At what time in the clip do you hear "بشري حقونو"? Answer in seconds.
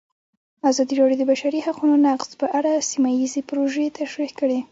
1.31-1.95